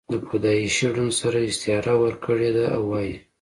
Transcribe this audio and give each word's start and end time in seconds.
دَپيدائشي 0.11 0.85
ړوند 0.95 1.13
سره 1.21 1.37
استعاره 1.49 1.93
ورکړې 2.03 2.49
ده 2.57 2.65
او 2.75 2.81
وائي: 2.91 3.13